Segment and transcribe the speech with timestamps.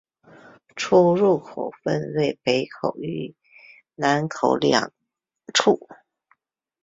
[0.75, 3.35] 出入口分为北口与
[3.93, 4.91] 南口两
[5.53, 5.87] 处。